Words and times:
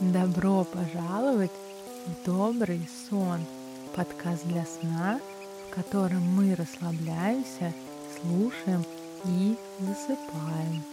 Добро 0.00 0.62
пожаловать 0.62 1.50
в 2.06 2.24
добрый 2.24 2.88
сон, 3.10 3.40
подкаст 3.96 4.44
для 4.44 4.64
сна, 4.64 5.18
в 5.66 5.74
котором 5.74 6.22
мы 6.36 6.54
расслабляемся, 6.54 7.74
слушаем 8.20 8.84
и 9.24 9.56
засыпаем. 9.80 10.84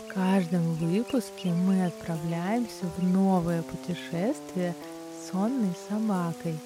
В 0.00 0.12
каждом 0.12 0.74
выпуске 0.74 1.50
мы 1.50 1.86
отправляемся 1.86 2.90
в 2.96 3.02
новое 3.04 3.62
путешествие 3.62 4.74
с 5.14 5.30
сонной 5.30 5.74
собакой. 5.88 6.58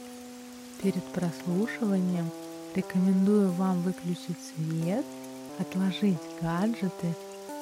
Перед 0.83 1.05
прослушиванием 1.13 2.31
рекомендую 2.75 3.53
вам 3.53 3.83
выключить 3.83 4.39
свет, 4.57 5.05
отложить 5.59 6.17
гаджеты, 6.41 7.15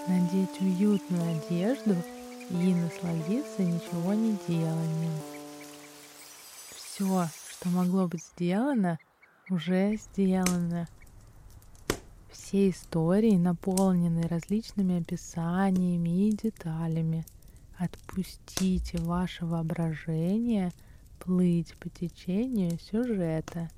надеть 0.06 0.60
уютную 0.60 1.36
одежду– 1.36 1.96
и 2.50 2.74
насладиться 2.74 3.62
ничего 3.62 4.14
не 4.14 4.38
деланием. 4.48 5.12
Все, 6.74 7.26
что 7.50 7.68
могло 7.68 8.08
быть 8.08 8.24
сделано, 8.24 8.98
уже 9.50 9.96
сделано. 9.96 10.88
Все 12.30 12.70
истории 12.70 13.36
наполнены 13.36 14.26
различными 14.26 15.00
описаниями 15.00 16.28
и 16.28 16.32
деталями. 16.32 17.26
Отпустите 17.76 18.98
ваше 18.98 19.44
воображение 19.44 20.72
плыть 21.18 21.74
по 21.78 21.88
течению 21.88 22.78
сюжета. 22.78 23.68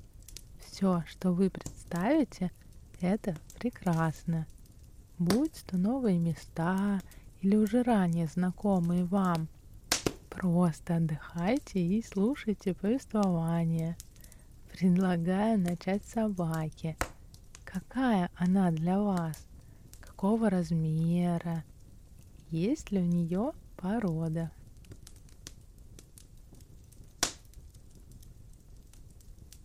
Все, 0.59 1.03
что 1.07 1.33
вы 1.33 1.49
представите, 1.49 2.51
это 3.01 3.35
прекрасно. 3.59 4.47
Будь 5.19 5.63
то 5.67 5.77
новые 5.77 6.17
места 6.17 7.01
или 7.41 7.55
уже 7.55 7.81
ранее 7.83 8.27
знакомые 8.27 9.03
вам. 9.05 9.47
Просто 10.29 10.97
отдыхайте 10.97 11.79
и 11.79 12.03
слушайте 12.03 12.73
повествование. 12.73 13.97
Предлагаю 14.71 15.59
начать 15.59 16.05
с 16.05 16.13
собаки. 16.13 16.95
Какая 17.65 18.29
она 18.35 18.71
для 18.71 18.99
вас? 18.99 19.47
Какого 19.99 20.49
размера? 20.49 21.63
Есть 22.49 22.91
ли 22.91 22.99
у 22.99 23.05
нее 23.05 23.53
порода? 23.75 24.51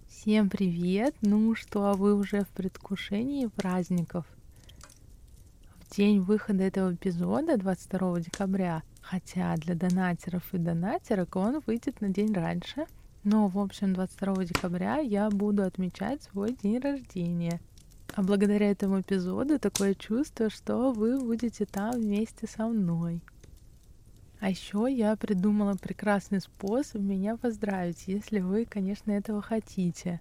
Всем 0.09 0.49
привет! 0.51 1.15
Ну 1.21 1.55
что, 1.55 1.93
вы 1.93 2.15
уже 2.15 2.43
в 2.45 2.49
предвкушении 2.49 3.47
праздников? 3.47 4.27
День 5.97 6.21
выхода 6.21 6.65
этого 6.65 6.93
эпизода, 6.93 7.57
22 7.57 8.21
декабря, 8.21 8.83
хотя 9.01 9.57
для 9.57 9.75
донатеров 9.75 10.43
и 10.53 10.59
донатерок 10.59 11.37
он 11.37 11.63
выйдет 11.67 12.03
на 12.03 12.11
день 12.11 12.35
раньше. 12.35 12.85
Но, 13.25 13.49
в 13.49 13.59
общем, 13.59 13.95
22 13.95 14.45
декабря 14.45 14.99
я 14.99 15.31
буду 15.31 15.63
отмечать 15.63 16.23
свой 16.23 16.55
день 16.63 16.81
рождения. 16.81 17.61
А 18.15 18.23
благодаря 18.23 18.71
этому 18.71 19.01
эпизоду 19.01 19.59
такое 19.59 19.95
чувство, 19.95 20.51
что 20.51 20.93
вы 20.93 21.19
будете 21.19 21.65
там 21.65 21.93
вместе 21.93 22.47
со 22.47 22.67
мной. 22.67 23.23
А 24.39 24.51
еще 24.51 24.87
я 24.91 25.17
придумала 25.17 25.77
прекрасный 25.81 26.41
способ 26.41 27.01
меня 27.01 27.39
поздравить, 27.39 28.05
если 28.07 28.41
вы, 28.41 28.67
конечно, 28.67 29.13
этого 29.13 29.41
хотите. 29.41 30.21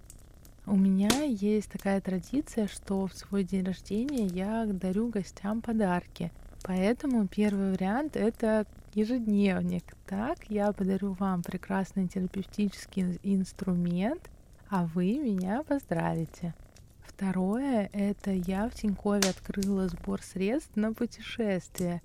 У 0.68 0.76
меня 0.76 1.22
есть 1.22 1.70
такая 1.70 2.02
традиция, 2.02 2.68
что 2.68 3.06
в 3.06 3.14
свой 3.14 3.44
день 3.44 3.64
рождения 3.64 4.26
я 4.26 4.66
дарю 4.66 5.10
гостям 5.10 5.62
подарки. 5.62 6.32
Поэтому 6.64 7.28
первый 7.28 7.74
вариант— 7.74 8.16
это 8.18 8.66
ежедневник. 8.96 9.96
Так 10.08 10.40
я 10.50 10.72
подарю 10.72 11.14
вам 11.20 11.44
прекрасный 11.44 12.08
терапевтический 12.08 13.20
инструмент, 13.22 14.28
а 14.68 14.88
вы 14.88 15.20
меня 15.20 15.62
поздравите. 15.62 16.56
Второе— 17.04 17.88
это 17.94 18.32
я 18.32 18.68
в 18.68 18.74
Тинькове 18.74 19.30
открыла 19.30 19.88
сбор 19.88 20.24
средств 20.24 20.76
на 20.76 20.94
путешествие. 20.94 22.02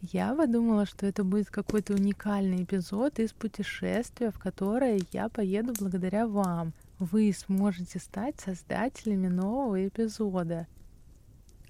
Я 0.00 0.36
подумала, 0.36 0.86
что 0.86 1.04
это 1.06 1.24
будет 1.24 1.50
какой-то 1.50 1.94
уникальный 1.94 2.62
эпизод 2.62 3.18
из 3.18 3.32
путешествия, 3.32 4.30
в 4.30 4.38
которое 4.38 5.00
я 5.10 5.28
поеду 5.28 5.72
благодаря 5.76 6.28
вам— 6.28 6.72
вы 6.98 7.32
сможете 7.32 7.98
стать 7.98 8.40
создателями 8.40 9.28
нового 9.28 9.86
эпизода. 9.86 10.66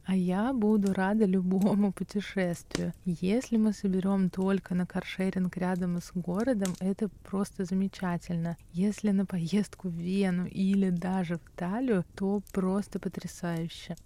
А 0.06 0.14
я 0.14 0.52
буду 0.52 0.92
рада 0.92 1.24
любому 1.24 1.90
путешествию. 1.90 2.92
Если 3.06 3.56
мы 3.56 3.72
соберем 3.72 4.28
только 4.28 4.74
на 4.74 4.86
каршеринг 4.86 5.56
рядом 5.56 5.98
с 5.98 6.12
городом, 6.14 6.74
это 6.78 7.08
просто 7.08 7.64
замечательно. 7.64 8.58
Если 8.72 9.12
на 9.12 9.24
поездку 9.24 9.88
в 9.88 9.94
Вену 9.94 10.44
или 10.46 10.90
даже 10.90 11.36
в 11.38 11.50
Талию, 11.56 12.04
то 12.14 12.42
просто 12.52 12.98
потрясающе. 12.98 13.96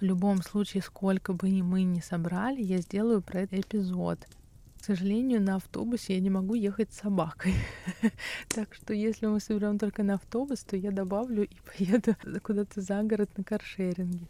В 0.00 0.02
любом 0.02 0.42
случае, 0.42 0.82
сколько 0.82 1.32
бы 1.32 1.48
мы 1.62 1.84
ни 1.84 2.00
собрали, 2.00 2.60
я 2.60 2.78
сделаю 2.78 3.22
про 3.22 3.42
этот 3.42 3.60
эпизод. 3.60 4.26
К 4.82 4.84
сожалению, 4.84 5.40
на 5.40 5.54
автобусе 5.54 6.14
я 6.14 6.20
не 6.20 6.28
могу 6.28 6.54
ехать 6.54 6.92
с 6.92 7.02
собакой. 7.02 7.54
так 8.48 8.74
что 8.74 8.92
если 8.92 9.26
мы 9.26 9.38
соберем 9.38 9.78
только 9.78 10.02
на 10.02 10.14
автобус, 10.14 10.64
то 10.64 10.76
я 10.76 10.90
добавлю 10.90 11.44
и 11.44 11.56
поеду 11.78 12.16
куда-то 12.42 12.80
за 12.80 13.00
город 13.04 13.30
на 13.36 13.44
каршеринге. 13.44 14.26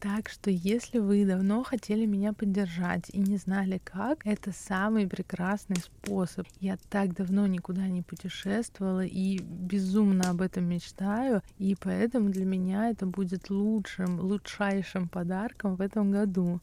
Так 0.00 0.30
что 0.30 0.50
если 0.50 0.98
вы 0.98 1.24
давно 1.24 1.62
хотели 1.62 2.06
меня 2.06 2.32
поддержать 2.32 3.08
и 3.10 3.20
не 3.20 3.36
знали 3.36 3.80
как, 3.84 4.26
это 4.26 4.50
самый 4.50 5.06
прекрасный 5.06 5.76
способ. 5.76 6.48
Я 6.58 6.76
так 6.90 7.14
давно 7.14 7.46
никуда 7.46 7.86
не 7.86 8.02
путешествовала 8.02 9.04
и 9.04 9.38
безумно 9.38 10.30
об 10.30 10.40
этом 10.40 10.64
мечтаю, 10.64 11.40
и 11.56 11.76
поэтому 11.80 12.30
для 12.30 12.46
меня 12.46 12.90
это 12.90 13.06
будет 13.06 13.48
лучшим, 13.48 14.18
лучшайшим 14.18 15.08
подарком 15.08 15.76
в 15.76 15.80
этом 15.80 16.10
году. 16.10 16.60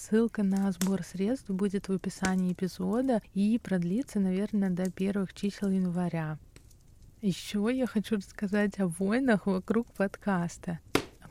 Ссылка 0.00 0.42
на 0.42 0.72
сбор 0.72 1.02
средств 1.02 1.50
будет 1.50 1.88
в 1.88 1.92
описании 1.92 2.54
эпизода 2.54 3.20
и 3.34 3.60
продлится, 3.62 4.18
наверное, 4.18 4.70
до 4.70 4.90
первых 4.90 5.34
чисел 5.34 5.68
января. 5.68 6.38
Еще 7.20 7.68
я 7.70 7.86
хочу 7.86 8.16
рассказать 8.16 8.80
о 8.80 8.86
войнах 8.86 9.44
вокруг 9.46 9.92
подкаста. 9.92 10.80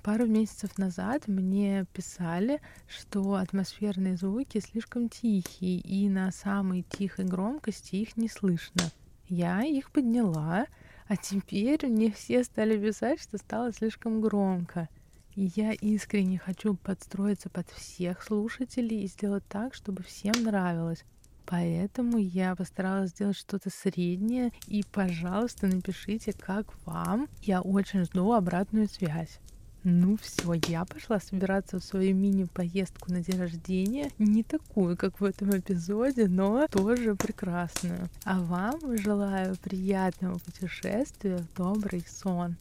Пару 0.04 0.28
месяцев 0.28 0.78
назад 0.78 1.28
мне 1.28 1.86
писали, 1.94 2.62
что 2.88 3.34
атмосферные 3.34 4.18
звуки 4.18 4.60
слишком 4.60 5.10
тихие, 5.10 5.80
и 5.80 6.08
на 6.08 6.32
самой 6.32 6.86
тихой 6.88 7.26
громкости 7.26 7.96
их 7.96 8.18
не 8.18 8.30
слышно. 8.30 8.84
Я 9.28 9.64
их 9.64 9.90
подняла, 9.90 10.68
а 11.08 11.18
теперь 11.18 11.88
мне 11.88 12.12
все 12.12 12.44
стали 12.44 12.78
писать, 12.78 13.20
что 13.20 13.40
стало 13.40 13.74
слишком 13.74 14.22
громко. 14.22 14.90
Я 15.42 15.72
искренне 15.72 16.38
хочу 16.38 16.76
подстроиться 16.76 17.50
под 17.50 17.70
всех 17.70 18.22
слушателей 18.24 19.04
и 19.04 19.08
сделать 19.08 19.46
так, 19.48 19.74
чтобы 19.74 20.04
всем 20.04 20.34
нравилось. 20.44 21.06
Поэтому 21.46 22.18
я 22.18 22.58
постаралась 22.58 23.12
сделать 23.12 23.38
что-то 23.38 23.70
среднее. 23.70 24.52
И, 24.68 24.84
пожалуйста, 24.92 25.68
напишите, 25.68 26.34
как 26.34 26.66
вам. 26.86 27.30
Я 27.42 27.62
очень 27.62 28.04
жду 28.04 28.34
обратную 28.34 28.90
связь. 28.90 29.40
Ну 29.86 30.18
все, 30.18 30.56
я 30.68 30.84
пошла 30.84 31.22
собираться 31.22 31.80
в 31.80 31.86
свою 31.86 32.14
мини-поездку 32.16 33.10
на 33.10 33.22
день 33.22 33.40
рождения. 33.40 34.12
Не 34.18 34.44
такую, 34.44 34.98
как 34.98 35.22
в 35.22 35.24
этом 35.24 35.58
эпизоде, 35.58 36.28
но 36.28 36.68
тоже 36.68 37.16
прекрасную. 37.16 38.10
А 38.26 38.42
вам 38.42 38.98
желаю 38.98 39.56
приятного 39.56 40.38
путешествия 40.40 41.40
добрый 41.56 42.04
сон. 42.06 42.58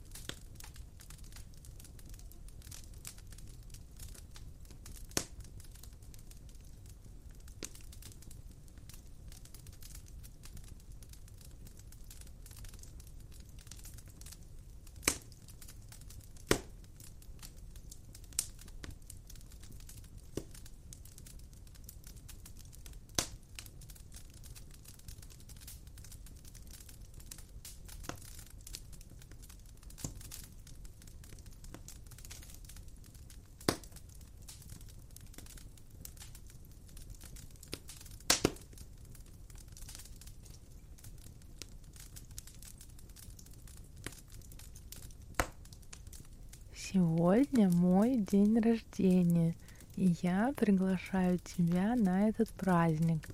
Сегодня 46.91 47.69
мой 47.69 48.17
день 48.17 48.59
рождения, 48.61 49.55
и 49.97 50.15
я 50.23 50.55
приглашаю 50.57 51.39
тебя 51.39 51.95
на 51.97 52.31
этот 52.31 52.49
праздник. 52.51 53.29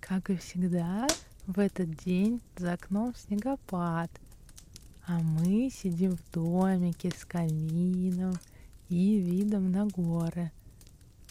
Как 0.00 0.28
и 0.28 0.36
всегда, 0.36 1.06
в 1.46 1.58
этот 1.58 1.96
день 2.04 2.42
за 2.58 2.74
окном 2.74 3.14
снегопад, 3.16 4.10
а 5.06 5.18
мы 5.20 5.70
сидим 5.70 6.18
в 6.18 6.30
домике 6.30 7.10
с 7.10 7.24
камином 7.24 8.34
и 8.90 9.18
видом 9.18 9.72
на 9.72 9.86
горы 9.86 10.52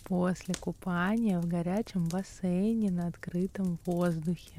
после 0.05 0.55
купания 0.55 1.39
в 1.39 1.47
горячем 1.47 2.05
бассейне 2.05 2.89
на 2.89 3.07
открытом 3.07 3.77
воздухе. 3.85 4.55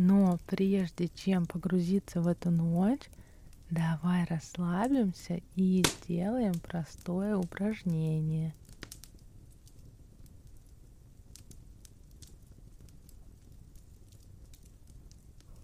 Но 0.00 0.38
прежде 0.58 1.06
чем 1.06 1.46
погрузиться 1.46 2.20
в 2.20 2.26
эту 2.26 2.50
ночь, 2.50 3.08
давай 3.70 4.24
расслабимся 4.24 5.40
и 5.54 5.84
сделаем 5.86 6.54
простое 6.54 7.36
упражнение. 7.36 8.52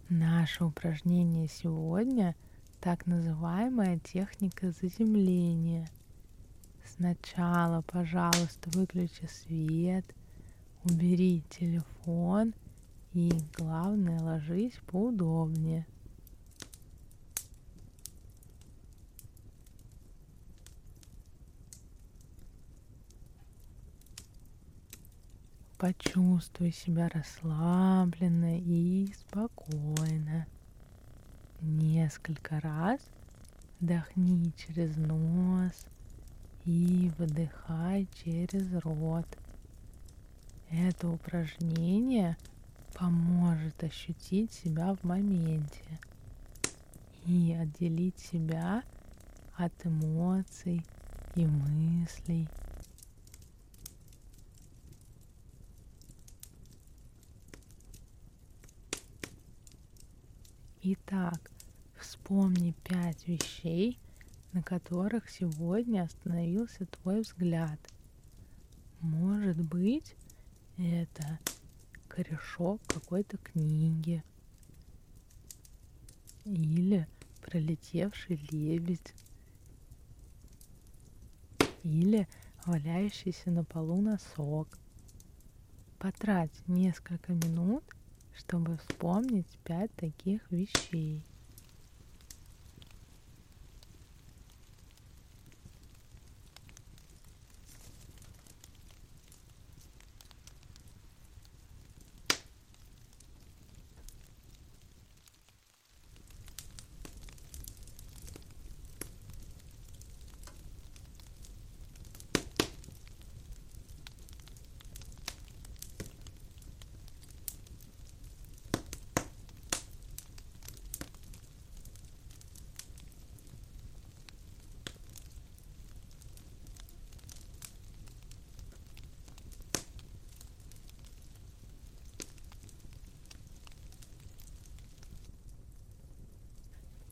Наше 0.09 0.65
упражнение 0.65 1.49
сегодня 1.49 2.37
так 2.81 3.07
называемая 3.07 3.99
техника 3.99 4.71
заземления. 4.81 5.89
Сначала, 6.85 7.83
пожалуйста, 7.83 8.71
выключи 8.79 9.27
свет, 9.27 10.05
убери 10.85 11.43
телефон– 11.51 12.55
и 13.15 13.31
главное, 13.57 14.21
ложись 14.21 14.75
поудобнее. 14.89 15.87
Почувствуй 25.79 26.73
себя 26.73 27.09
расслабленно 27.09 28.59
и 28.59 29.13
спокойно. 29.17 30.47
Несколько 31.61 32.59
раз 32.61 33.01
вдохни 33.79 34.53
через 34.57 34.97
нос 34.97 35.87
и 36.65 37.13
выдыхай 37.17 38.09
через 38.25 38.73
рот. 38.83 39.27
Это 40.71 41.09
упражнение– 41.09 42.37
поможет 42.95 43.83
ощутить 43.83 44.53
себя 44.53 44.95
в 44.95 45.05
моменте 45.05 46.01
и 47.27 47.53
отделить 47.53 48.19
себя 48.19 48.83
от 49.57 49.73
эмоций 49.85 50.85
и 51.35 51.47
мыслей. 51.47 52.49
Итак, 60.83 61.51
вспомни 61.99 62.75
пять 62.85 63.27
вещей, 63.27 63.99
на 64.53 64.63
которых 64.63 65.31
сегодня 65.31 66.03
остановился 66.03 66.87
твой 66.87 67.23
взгляд. 67.23 67.81
Может 69.01 69.59
быть, 69.67 70.15
это 70.77 71.39
корешок 72.15 72.81
какой-то 72.87 73.39
книги 73.39 74.23
или 76.45 77.09
пролетевший 77.43 78.37
лебедь 78.53 79.13
или 81.83 82.29
валяющийся 82.65 83.51
на 83.51 83.65
полу 83.65 84.01
носок. 84.01 84.79
Потрать 85.99 86.53
несколько 86.69 87.33
минут, 87.33 87.83
чтобы 88.37 88.77
вспомнить 88.77 89.59
пять 89.65 89.93
таких 89.95 90.49
вещей. 90.53 91.25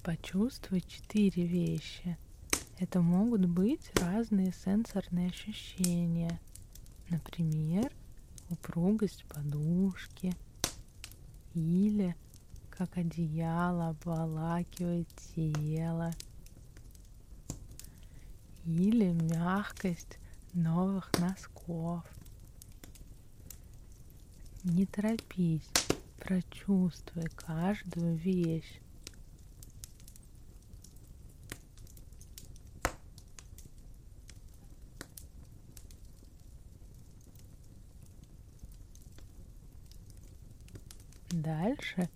Почувствуй 0.03 0.81
четыре 0.81 1.47
вещи. 1.47 2.19
Это 2.81 3.01
могут 3.01 3.47
быть 3.47 3.93
разные 4.01 4.53
сенсорные 4.53 5.29
ощущения. 5.29 6.41
Например, 7.09 7.89
упругость 8.51 9.25
подушки 9.27 10.35
или 11.55 12.17
как 12.69 12.97
одеяло 12.97 13.91
обволакивает 13.91 15.07
тело 15.37 16.11
или 18.65 19.13
мягкость 19.13 20.19
новых 20.53 21.13
носков. 21.21 22.05
Не 24.65 24.85
торопись, 24.87 25.71
прочувствуй 26.19 27.27
каждую 27.37 28.17
вещь. 28.17 28.81
Дальше 41.43 42.09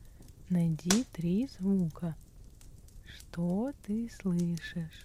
найди 0.51 1.03
три 1.13 1.49
звука. 1.59 2.15
Что 3.05 3.73
ты 3.85 4.09
слышишь? 4.09 5.05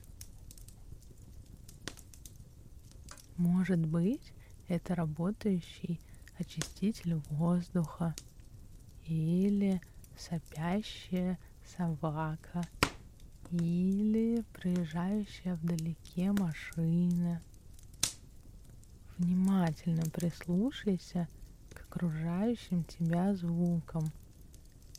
Может 3.36 3.84
быть, 3.84 4.32
это 4.68 4.94
работающий 4.94 6.00
очиститель 6.38 7.16
воздуха 7.32 8.14
или 9.08 9.82
сопящая 10.16 11.40
собака 11.76 12.62
или 13.50 14.46
проезжающая 14.54 15.56
вдалеке 15.56 16.32
машина. 16.32 17.42
Внимательно 19.18 20.04
прислушайся– 20.12 21.28
окружающим 21.92 22.86
тебя 22.86 23.36
звукам, 23.36 24.12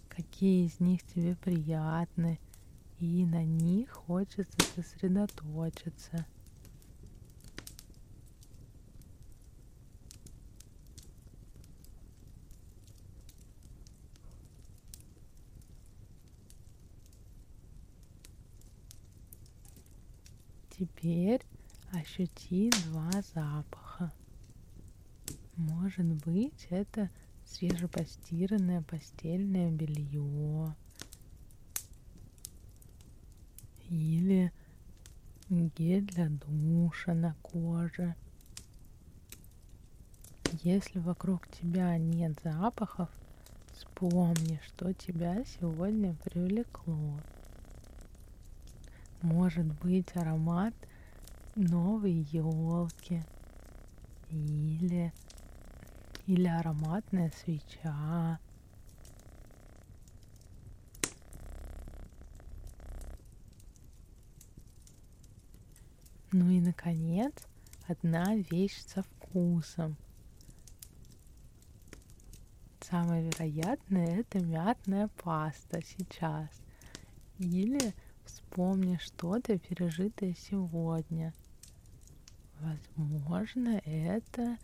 какие 0.09 0.67
из 0.67 0.79
них 0.79 1.03
тебе 1.05 1.35
приятны, 1.37 2.39
и 2.99 3.25
на 3.25 3.43
них 3.45 3.91
хочется 3.91 4.59
сосредоточиться. 4.77 6.27
Теперь 20.79 21.41
ощути 21.93 22.71
два 22.87 23.11
запаха. 23.35 23.82
Может 25.57 26.07
быть, 26.25 26.67
это 26.71 27.11
свежепостиранное 27.47 28.83
постельное 28.83 29.71
белье 29.71 30.75
или 33.89 34.53
гель 35.49 36.07
для 36.07 36.29
душа 36.29 37.15
на 37.15 37.35
коже. 37.43 38.15
Если 40.63 40.99
вокруг 40.99 41.47
тебя 41.49 41.97
нет 41.99 42.39
запахов, 42.43 43.09
Вспомни, 44.03 44.61
что 44.67 44.93
тебя 44.93 45.45
сегодня 45.45 46.15
привлекло. 46.25 47.19
Может 49.23 49.67
быть 49.81 50.15
аромат 50.15 50.75
новой 51.55 52.27
елки 52.33 53.23
или, 54.29 55.13
или 56.26 56.47
ароматная 56.47 57.31
свеча. 57.31 58.38
Ну 66.31 66.49
и, 66.49 66.61
наконец, 66.61 67.35
одна 67.87 68.35
вещь 68.35 68.81
со 68.87 69.02
вкусом. 69.02 69.97
Самое 72.81 73.25
вероятное 73.25 74.21
это 74.21 74.41
мятная 74.41 75.09
паста 75.23 75.83
сейчас. 75.83 76.49
Или 77.38 77.95
вспомни 78.25 78.97
что-то 78.97 79.59
пережитое 79.59 80.35
сегодня. 80.35 81.35
Возможно, 82.61 83.81
это 83.85 84.57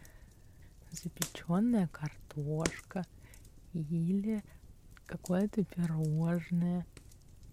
запеченная 0.93 1.89
картошка 1.89 3.05
или 3.73 4.43
какое-то 5.07 5.65
пирожное. 5.65 6.87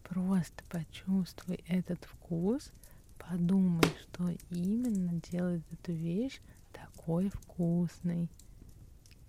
Просто 0.04 0.64
почувствуй 0.70 1.64
этот 1.68 2.04
вкус– 2.06 2.72
Подумай, 3.30 3.84
что 4.02 4.30
именно 4.52 5.20
делает 5.32 5.64
эту 5.72 5.94
вещь 5.94 6.40
такой 6.72 7.30
вкусной. 7.30 8.30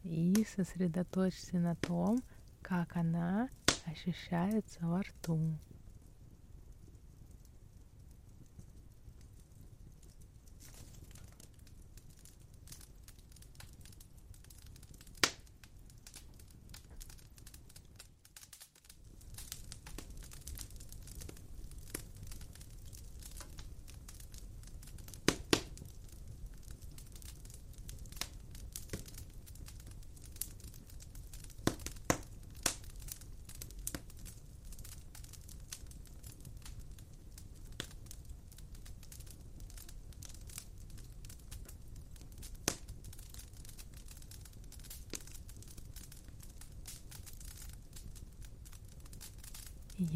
И 0.02 0.46
сосредоточься 0.54 1.58
на 1.58 1.76
том, 1.76 2.22
как 2.60 2.96
она 2.96 3.48
ощущается 3.86 4.86
во 4.86 5.02
рту. 5.02 5.40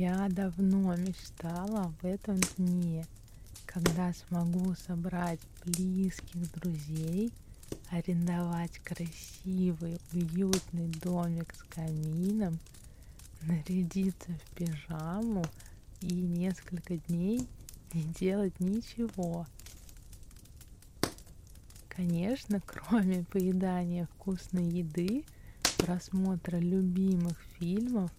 Я 0.02 0.28
давно 0.30 0.96
мечтала 0.96 1.82
об 1.82 2.04
этом 2.06 2.40
дне, 2.56 3.04
когда 3.66 4.14
смогу 4.14 4.74
собрать 4.86 5.40
близких 5.66 6.50
друзей, 6.52 7.30
арендовать 7.90 8.78
красивый, 8.78 10.00
уютный 10.14 10.86
домик 11.02 11.54
с 11.54 11.62
камином, 11.64 12.58
нарядиться 13.42 14.30
в 14.32 14.54
пижаму 14.54 15.44
и 16.00 16.14
несколько 16.14 16.96
дней 16.96 17.46
не 17.92 18.04
делать 18.04 18.58
ничего. 18.58 19.46
Конечно, 21.90 22.62
кроме 22.64 23.24
поедания 23.24 24.08
вкусной 24.14 24.66
еды, 24.66 25.26
просмотра 25.76 26.56
любимых 26.56 27.38
фильмов, 27.58 28.10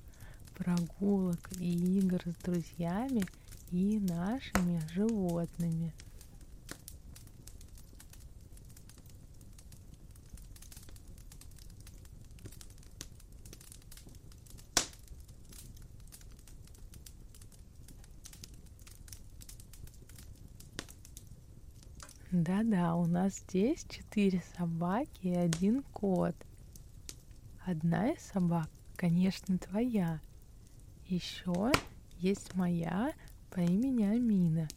прогулок 0.61 1.39
и 1.59 1.97
игр 1.97 2.21
с 2.23 2.43
друзьями 2.43 3.23
и 3.71 3.99
нашими 3.99 4.79
животными. 4.93 5.91
Да-да, 22.31 22.95
у 22.95 23.07
нас 23.07 23.39
здесь 23.47 23.83
четыре 23.89 24.43
собаки 24.55 25.09
и 25.23 25.33
один 25.33 25.81
кот. 25.91 26.35
Одна 27.65 28.11
из 28.11 28.21
собак, 28.21 28.69
конечно, 28.95 29.57
твоя, 29.57 30.21
еще 31.11 31.71
есть 32.19 32.55
моя 32.55 33.11
по 33.49 33.59
имени 33.59 34.03
Амина. 34.03 34.67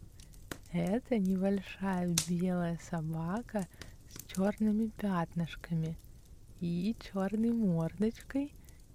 Это 0.73 1.17
небольшая 1.17 2.13
белая 2.29 2.77
собака 2.91 3.69
с 4.09 4.35
черными 4.35 4.89
пятнышками 4.89 5.97
и 6.61 6.97
черной 7.01 7.53
мордочкой 7.53 8.53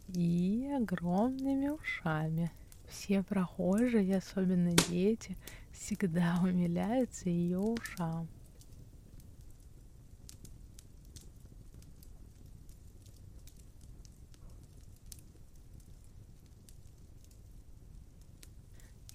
и 0.09 0.69
огромными 0.75 1.69
ушами. 1.69 2.51
Все 2.89 3.23
прохожие, 3.23 4.17
особенно 4.17 4.71
дети, 4.89 5.37
всегда 5.71 6.39
умиляются 6.43 7.29
ее 7.29 7.59
ушам. 7.59 8.27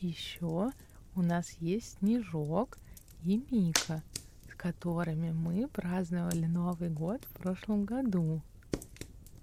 Еще 0.04 0.70
у 1.14 1.23
нас 1.23 1.50
есть 1.61 1.96
Снежок 1.99 2.76
и 3.23 3.42
Мика, 3.50 4.02
с 4.50 4.54
которыми 4.54 5.30
мы 5.30 5.66
праздновали 5.66 6.44
Новый 6.44 6.90
год 6.90 7.25
в 7.25 7.32
прошлом 7.38 7.87
году. 7.87 8.42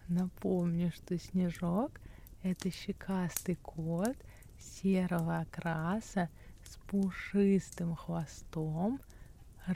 Напомню, 0.07 0.91
что 0.91 1.17
Снежок— 1.17 1.99
это 2.43 2.69
щекастый 2.69 3.55
кот 3.55 4.15
серого 4.59 5.39
окраса 5.39 6.29
с 6.63 6.75
пушистым 6.87 7.95
хвостом, 7.95 9.01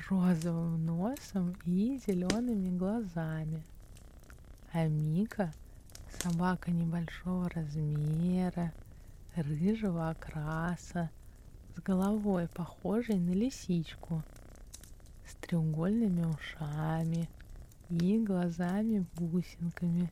розовым 0.07 0.85
носом 0.85 1.55
и 1.65 1.99
зелеными 2.05 2.77
глазами. 2.77 3.63
А 4.71 4.85
Мика— 4.85 5.51
собака 6.21 6.69
небольшого 6.69 7.49
размера— 7.49 8.71
рыжего 9.35 10.09
окраса, 10.09 11.09
с 11.75 11.81
головой 11.81 12.47
похожей 12.47 13.19
на 13.19 13.31
лисичку, 13.31 14.23
с 15.27 15.35
треугольными 15.35 16.25
ушами 16.25 17.29
и 17.89 18.19
глазами-бусинками. 18.19 20.09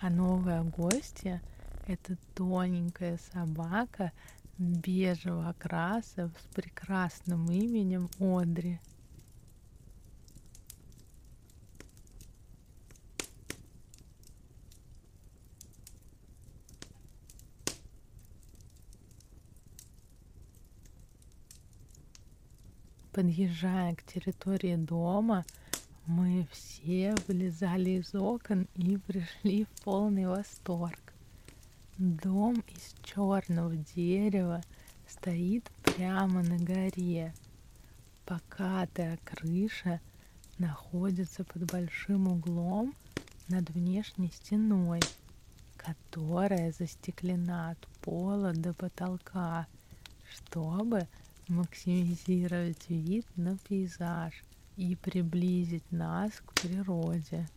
А 0.00 0.10
новая 0.10 0.62
гостья— 0.62 1.42
это 1.86 2.16
тоненькая 2.34 3.18
собака 3.32 4.12
бежевого 4.58 5.50
окраса 5.50 6.30
с 6.38 6.54
прекрасным 6.54 7.50
именем 7.50 8.08
Одри— 8.18 8.80
подъезжая 23.18 23.96
к 23.96 24.04
территории 24.04 24.76
дома, 24.76 25.44
мы 26.06 26.46
все 26.52 27.16
вылезали 27.26 27.98
из 27.98 28.14
окон 28.14 28.68
и 28.76 28.96
пришли 28.96 29.64
в 29.64 29.82
полный 29.82 30.28
восторг. 30.28 31.00
Дом 31.98 32.62
из 32.68 32.94
черного 33.02 33.74
дерева 33.74 34.62
стоит 35.08 35.68
прямо 35.82 36.44
на 36.44 36.58
горе. 36.58 37.34
Покатая 38.24 39.18
крыша 39.24 40.00
находится 40.58 41.42
под 41.42 41.68
большим 41.72 42.28
углом 42.28 42.94
над 43.48 43.68
внешней 43.70 44.30
стеной, 44.30 45.00
которая 45.76 46.70
застеклена 46.70 47.70
от 47.70 47.88
пола 48.00 48.52
до 48.52 48.72
потолка, 48.74 49.66
чтобы 50.30 51.08
максимизировать 51.48 52.88
вид 52.88 53.26
на 53.36 53.56
пейзаж 53.58 54.44
и 54.76 54.94
приблизить 54.96 55.90
нас 55.90 56.32
к 56.44 56.52
природе. 56.60 57.48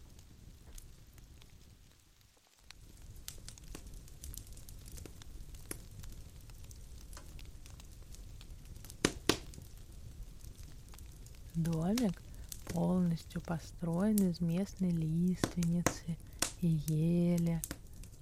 Домик 11.54 12.22
полностью 12.70 13.42
построен 13.42 14.16
из 14.16 14.40
местной 14.40 14.92
лиственницы 14.92 16.18
и 16.62 16.68
ели, 16.68 17.62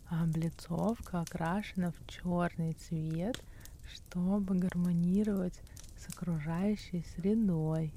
облицовка 0.07 1.21
окрашена 1.21 1.91
в 1.91 2.07
черный 2.07 2.73
цвет– 2.73 3.41
чтобы 3.93 4.55
гармонировать 4.55 5.59
с 5.97 6.09
окружающей 6.09 7.05
средой. 7.15 7.93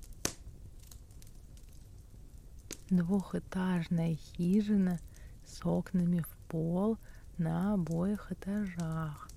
Двухэтажная 2.91 4.17
хижина 4.17 4.99
с 5.47 5.65
окнами 5.65 6.21
в 6.21 6.49
пол 6.49 6.99
на 7.39 7.75
обоих 7.75 8.31
этажах. 8.33 9.29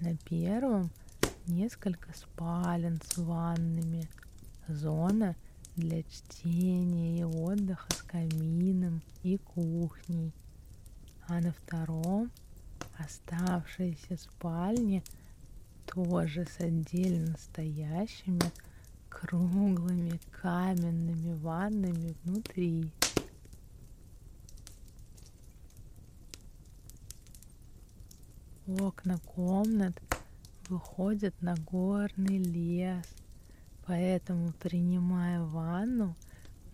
На 0.00 0.16
первом 0.16 0.90
несколько 1.46 2.12
спален 2.16 3.00
с 3.04 3.18
ваннами, 3.18 4.08
зона 4.68 5.36
для 5.76 6.02
чтения 6.02 7.20
и 7.20 7.24
отдыха 7.24 7.92
с 7.94 8.02
камином 8.02 9.02
и 9.22 9.36
кухней, 9.36 10.32
а 11.28 11.40
на 11.40 11.52
втором 11.52 12.30
оставшиеся 12.98 14.16
спальни 14.16 15.02
тоже 15.96 16.44
с 16.44 16.60
отдельно 16.60 17.34
стоящими 17.38 18.52
круглыми 19.08 20.20
каменными 20.42 21.32
ваннами 21.36 22.14
внутри. 22.22 22.92
Окна 28.66 29.16
комнат 29.20 29.98
выходят 30.68 31.34
на 31.40 31.54
горный 31.54 32.42
лес, 32.42 33.06
поэтому, 33.86 34.52
принимая 34.52 35.40
ванну, 35.44 36.14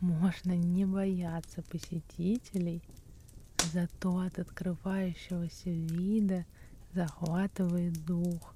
можно 0.00 0.57
не 0.57 0.85
бояться 0.85 1.62
посетителей, 1.62 2.83
зато 3.73 4.19
от 4.19 4.41
открывающегося 4.41 5.71
вида 5.71 6.45
захватывает 6.93 8.05
дух. 8.05 8.52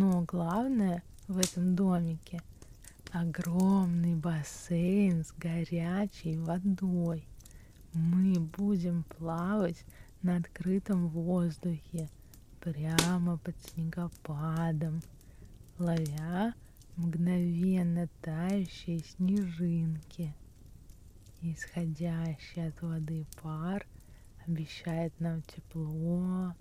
Но 0.00 0.20
главное 0.20 1.02
в 1.26 1.38
этом 1.38 1.74
домике 1.74 2.40
огромный 3.10 4.14
бассейн 4.14 5.24
с 5.24 5.32
горячей 5.32 6.38
водой. 6.38 7.26
Мы 7.94 8.38
будем 8.38 9.02
плавать 9.02 9.84
на 10.22 10.36
открытом 10.36 11.08
воздухе, 11.08 12.08
прямо 12.60 13.38
под 13.38 13.56
снегопадом, 13.60 15.02
ловя 15.80 16.54
мгновенно 16.94 18.08
тающие 18.20 19.00
снежинки. 19.00 20.32
Исходящий 21.42 22.68
от 22.68 22.80
воды 22.82 23.26
пар 23.42 23.84
обещает 24.46 25.12
нам 25.18 25.42
тепло 25.42 26.54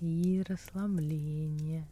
и 0.00 0.44
расслабление. 0.46 1.86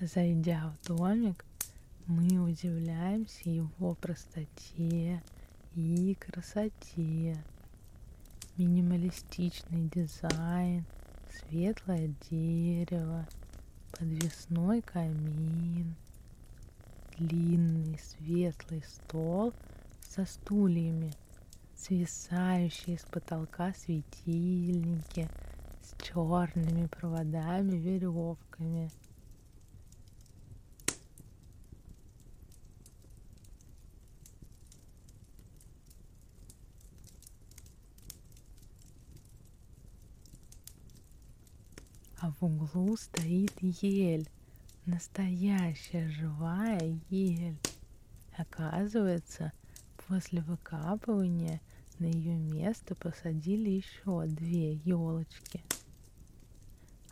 Зайдя 0.00 0.72
в 0.82 0.88
домик, 0.88 1.44
мы 2.06 2.40
удивляемся 2.40 3.48
его 3.48 3.94
простоте 3.94 5.22
и 5.76 6.16
красоте. 6.18 7.40
Минималистичный 8.56 9.88
дизайн, 9.94 10.84
светлое 11.30 12.12
дерево, 12.28 13.24
подвесной 13.92 14.82
камин, 14.82 15.94
длинный 17.16 17.96
светлый 18.00 18.82
стол 18.82 19.54
со 20.02 20.24
стульями, 20.24 21.12
свисающие 21.76 22.98
с 22.98 23.04
потолка 23.04 23.72
светильники 23.74 25.28
с 25.82 26.02
черными 26.02 26.88
проводами, 26.88 27.76
веревками– 27.76 28.90
а 42.24 42.30
в 42.30 42.42
углу 42.74 42.96
стоит 42.96 43.52
ель, 43.60 44.28
настоящая 44.86 46.08
живая 46.08 46.98
ель. 47.08 47.58
Оказывается, 48.36 49.52
после 50.08 50.40
выкапывания 50.42 51.60
на 51.98 52.06
ее 52.06 52.36
место 52.36 52.94
посадили 52.96 53.70
еще 53.70 54.26
две 54.26 54.74
елочки. 54.74 55.62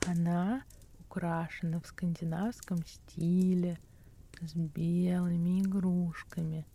Она 0.07 0.65
украшена 0.99 1.81
в 1.81 1.87
скандинавском 1.87 2.85
стиле 2.85 3.79
с 4.41 4.55
белыми 4.55 5.61
игрушками. 5.61 6.67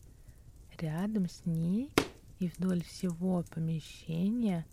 Рядом 0.79 1.27
с 1.27 1.45
ней 1.45 1.91
и 2.39 2.47
вдоль 2.47 2.83
всего 2.83 3.43
помещения 3.49 4.65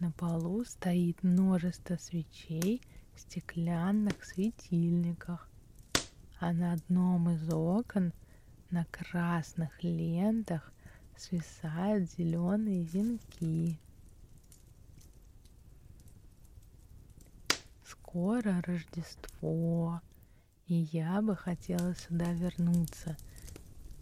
на 0.00 0.10
полу 0.10 0.64
стоит 0.64 1.22
множество 1.22 1.96
свечей 1.96 2.80
стеклянных 3.20 4.24
светильниках, 4.24 5.48
а 6.38 6.52
на 6.52 6.72
одном 6.72 7.30
из 7.30 7.52
окон 7.52 8.12
на 8.70 8.84
красных 8.86 9.82
лентах 9.82 10.72
свисают 11.16 12.10
зеленые 12.10 12.82
венки. 12.84 13.78
Скоро 17.84 18.62
Рождество, 18.62 20.00
и 20.66 20.74
я 20.74 21.20
бы 21.20 21.36
хотела 21.36 21.94
сюда 21.94 22.32
вернуться, 22.32 23.16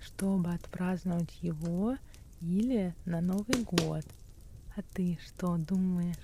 чтобы 0.01 0.53
отпраздновать 0.53 1.43
его 1.43 1.97
или 2.41 2.95
на 3.05 3.21
Новый 3.21 3.65
год. 3.65 4.05
А 4.77 4.83
ты 4.95 5.19
что 5.27 5.57
думаешь? 5.57 6.17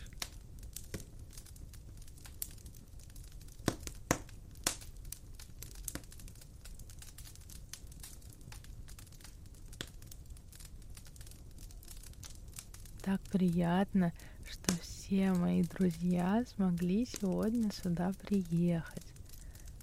так 13.04 13.20
приятно, 13.34 14.12
что 14.48 14.72
все 14.80 15.32
мои 15.32 15.64
друзья 15.64 16.44
смогли 16.54 17.04
сегодня 17.04 17.68
сюда 17.72 18.12
приехать. 18.22 19.02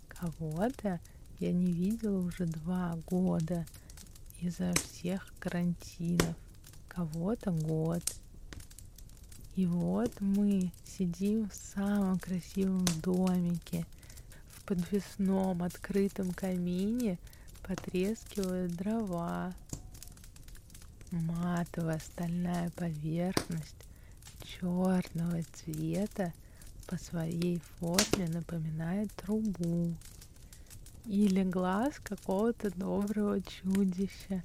Кого-то 0.08 1.02
я 1.40 1.52
не 1.52 1.70
видела 1.70 2.20
уже 2.20 2.46
два 2.46 2.98
года 3.08 3.66
из-за 4.40 4.72
всех 4.76 5.34
карантинов, 5.40 6.34
кого-то 6.88 7.52
год. 7.52 8.02
И 9.58 9.66
вот 9.66 10.22
мы 10.22 10.72
сидим 10.86 11.50
в 11.50 11.54
самом 11.54 12.20
красивом 12.20 12.86
домике, 13.04 13.86
в 14.48 14.64
подвесном 14.64 15.62
открытом 15.62 16.32
камине 16.32 17.20
потрескивают 17.64 18.78
дрова, 18.78 19.54
матовая 21.12 22.00
стальная 22.00 22.70
поверхность 22.72 23.86
черного 24.44 25.42
цвета 25.54 26.34
по 26.88 26.98
своей 26.98 27.62
форме 27.80 28.28
напоминает 28.28 29.12
трубу 29.14 29.94
или 31.06 31.44
глаз 31.44 32.00
какого-то 32.04 32.72
доброго 32.72 33.42
чудища. 33.42 34.44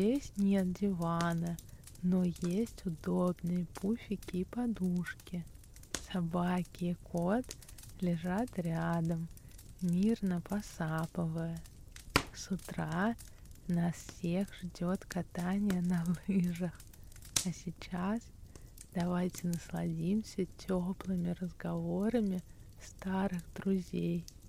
Здесь 0.00 0.32
нет 0.38 0.72
дивана, 0.72 1.58
но 2.02 2.24
есть 2.24 2.86
удобные 2.86 3.66
пуфики 3.74 4.38
и 4.38 4.44
подушки. 4.44 5.44
Собаки 6.10 6.84
и 6.84 6.94
кот 6.94 7.44
лежат 8.00 8.48
рядом, 8.56 9.28
мирно 9.82 10.40
посапывая. 10.40 11.60
С 12.34 12.50
утра 12.50 13.14
нас 13.68 13.94
всех 13.94 14.48
ждет 14.62 15.04
катание 15.04 15.82
на 15.82 16.02
лыжах. 16.26 16.72
А 17.44 17.52
сейчас 17.52 18.22
давайте 18.94 19.48
насладимся 19.48 20.46
теплыми 20.56 21.36
разговорами 21.38 22.40
старых 22.80 23.42
друзей– 23.54 24.24